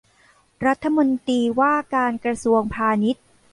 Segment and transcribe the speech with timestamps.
[0.65, 3.23] รัฐมนตรีว่าการกระทรวงพาณิชย์